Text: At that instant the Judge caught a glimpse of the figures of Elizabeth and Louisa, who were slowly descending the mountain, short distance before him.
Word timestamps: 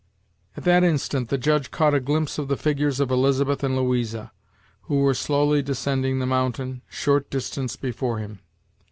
At 0.57 0.63
that 0.63 0.83
instant 0.83 1.29
the 1.29 1.37
Judge 1.37 1.69
caught 1.69 1.93
a 1.93 1.99
glimpse 1.99 2.39
of 2.39 2.47
the 2.47 2.57
figures 2.57 2.99
of 2.99 3.11
Elizabeth 3.11 3.63
and 3.63 3.75
Louisa, 3.77 4.31
who 4.89 5.01
were 5.01 5.13
slowly 5.13 5.61
descending 5.61 6.17
the 6.17 6.25
mountain, 6.25 6.81
short 6.89 7.29
distance 7.29 7.75
before 7.75 8.17
him. 8.17 8.39